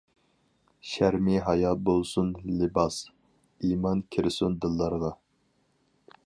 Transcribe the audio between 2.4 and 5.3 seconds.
لىباس، ئىمان كىرسۇن دىللارغا.